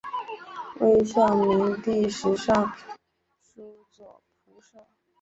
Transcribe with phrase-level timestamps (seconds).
[0.79, 2.73] 魏孝明帝时尚
[3.39, 4.87] 书左仆射。